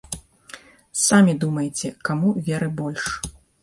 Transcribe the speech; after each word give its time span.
Самі 1.05 1.37
думайце, 1.45 1.87
каму 2.11 2.35
веры 2.53 2.67
больш. 2.85 3.03